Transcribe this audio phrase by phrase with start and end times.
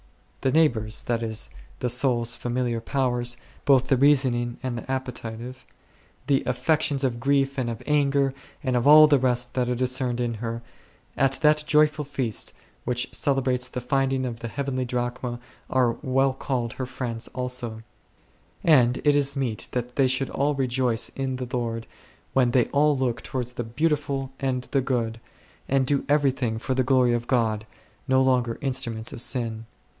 [0.41, 5.67] The neighbours, that is, the soul's familiar powers, both the reasoning and the appetitive,
[6.25, 8.33] the affec tions of grief and of anger,
[8.63, 10.63] and all the rest that are discerned in her,
[11.15, 12.51] at that joyful feast
[12.83, 17.83] which celebrates the finding of the heavenly Drachma are well called her friends also;
[18.63, 21.85] and it is meet that they should all rejoice in the Lord
[22.33, 25.19] when they all look towards the Beautiful and the Good,
[25.69, 27.67] and do everything for the glory of God,
[28.07, 29.67] no longer instruments of sin 7.